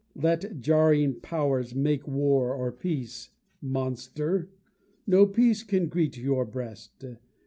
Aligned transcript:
Let 0.15 0.59
jarring 0.61 1.19
powers 1.19 1.75
make 1.75 2.07
war 2.07 2.55
or 2.55 2.71
peace, 2.71 3.29
Monster! 3.61 4.49
no 5.05 5.27
peace 5.27 5.61
can 5.61 5.89
greet 5.89 6.17
your 6.17 6.43
breast! 6.43 7.05